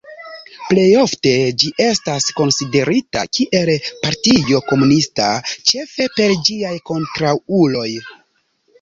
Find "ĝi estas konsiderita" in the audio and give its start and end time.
1.63-3.23